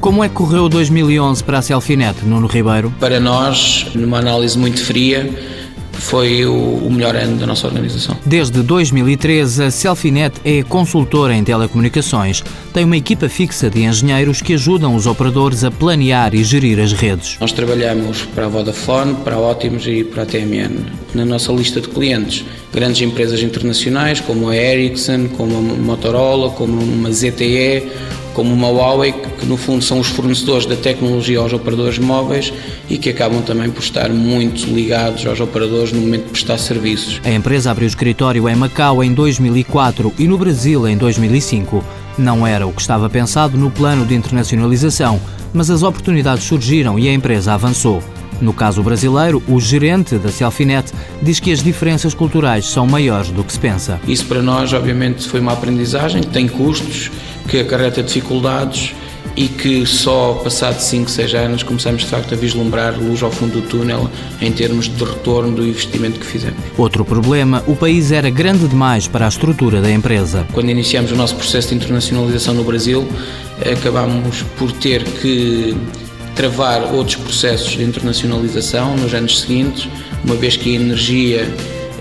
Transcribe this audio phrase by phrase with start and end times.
[0.00, 2.94] Como é que correu 2011 para a Selfinet, Nuno Ribeiro?
[3.00, 5.28] Para nós, numa análise muito fria,
[5.92, 8.16] foi o, melhor ano da nossa organização.
[8.24, 12.44] Desde 2013, a Selfinet é consultora em telecomunicações.
[12.72, 16.92] Tem uma equipa fixa de engenheiros que ajudam os operadores a planear e gerir as
[16.92, 17.36] redes.
[17.40, 20.86] Nós trabalhamos para a Vodafone, para a Optimus e para a TMN.
[21.12, 26.80] Na nossa lista de clientes, grandes empresas internacionais como a Ericsson, como a Motorola, como
[26.80, 27.88] uma ZTE,
[28.38, 32.52] como uma Huawei, que no fundo são os fornecedores da tecnologia aos operadores móveis
[32.88, 37.20] e que acabam também por estar muito ligados aos operadores no momento de prestar serviços.
[37.24, 41.84] A empresa abriu escritório em Macau em 2004 e no Brasil em 2005.
[42.16, 45.20] Não era o que estava pensado no plano de internacionalização,
[45.52, 48.00] mas as oportunidades surgiram e a empresa avançou.
[48.40, 53.42] No caso brasileiro, o gerente da Selfinet diz que as diferenças culturais são maiores do
[53.42, 54.00] que se pensa.
[54.06, 57.10] Isso para nós, obviamente, foi uma aprendizagem, tem custos,
[57.48, 58.94] que acarreta dificuldades
[59.36, 63.60] e que só passado 5, 6 anos começamos de facto a vislumbrar luz ao fundo
[63.60, 66.58] do túnel em termos de retorno do investimento que fizemos.
[66.76, 70.46] Outro problema, o país era grande demais para a estrutura da empresa.
[70.52, 73.06] Quando iniciamos o nosso processo de internacionalização no Brasil,
[73.60, 75.76] acabámos por ter que
[76.38, 79.88] travar outros processos de internacionalização nos anos seguintes,
[80.24, 81.52] uma vez que a energia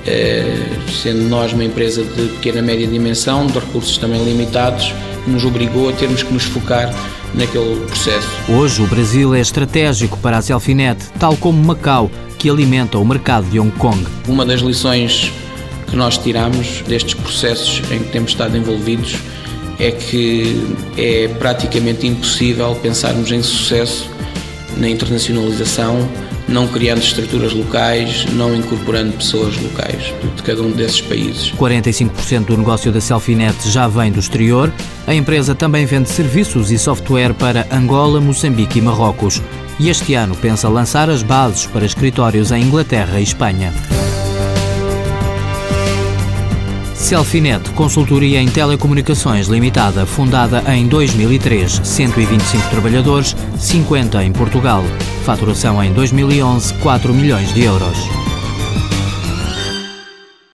[0.05, 0.63] eh,
[1.01, 4.93] sendo nós uma empresa de pequena média dimensão, de recursos também limitados,
[5.25, 6.93] nos obrigou a termos que nos focar
[7.33, 8.27] naquele processo.
[8.47, 13.49] Hoje o Brasil é estratégico para a Selfinet, tal como Macau, que alimenta o mercado
[13.49, 14.05] de Hong Kong.
[14.27, 15.33] Uma das lições
[15.87, 19.15] que nós tiramos destes processos em que temos estado envolvidos
[19.79, 24.16] é que é praticamente impossível pensarmos em sucesso
[24.77, 26.07] na internacionalização
[26.47, 31.51] não criando estruturas locais, não incorporando pessoas locais de cada um desses países.
[31.51, 34.71] 45% do negócio da Selfinet já vem do exterior.
[35.05, 39.41] A empresa também vende serviços e software para Angola, Moçambique e Marrocos.
[39.79, 43.73] E este ano pensa lançar as bases para escritórios em Inglaterra e Espanha.
[47.07, 54.83] Selfinet, consultoria em telecomunicações limitada, fundada em 2003, 125 trabalhadores, 50 em Portugal.
[55.23, 58.26] Faturação em 2011, 4 milhões de euros.